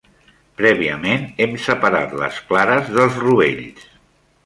Prèviament, 0.61 1.27
hem 1.45 1.53
separat 1.67 2.17
les 2.25 2.43
clares 2.49 2.93
dels 2.97 3.25
rovells. 3.29 3.89